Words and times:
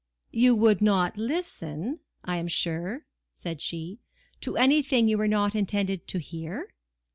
"You 0.31 0.55
would 0.55 0.81
not 0.81 1.15
listen, 1.15 1.99
I 2.25 2.37
am 2.37 2.47
sure," 2.47 3.05
said 3.35 3.61
she, 3.61 3.99
"to 4.39 4.57
anything 4.57 5.07
you 5.07 5.19
were 5.19 5.27
not 5.27 5.53
intended 5.53 6.07
to 6.07 6.17
hear?" 6.17 6.73